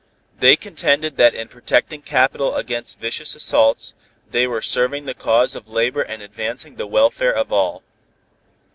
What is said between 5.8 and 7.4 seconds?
and advancing the welfare